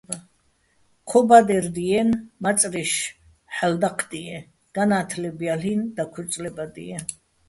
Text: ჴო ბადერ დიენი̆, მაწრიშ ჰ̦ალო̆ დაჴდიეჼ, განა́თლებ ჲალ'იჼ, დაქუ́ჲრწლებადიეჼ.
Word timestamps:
ჴო 1.09 1.19
ბადერ 1.27 1.65
დიენი̆, 1.75 2.21
მაწრიშ 2.43 2.93
ჰ̦ალო̆ 3.55 3.79
დაჴდიეჼ, 3.81 4.37
განა́თლებ 4.75 5.37
ჲალ'იჼ, 5.45 5.73
დაქუ́ჲრწლებადიეჼ. 5.95 6.99